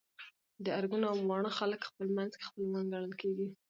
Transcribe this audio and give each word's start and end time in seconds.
د 0.63 0.65
ارګون 0.77 1.03
او 1.11 1.17
واڼه 1.29 1.51
خلک 1.59 1.81
خپل 1.89 2.07
منځ 2.17 2.31
کي 2.39 2.43
خپلوان 2.49 2.85
ګڼل 2.93 3.13
کيږي 3.21 3.47